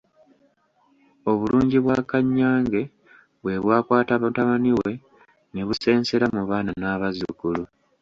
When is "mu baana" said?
6.35-6.71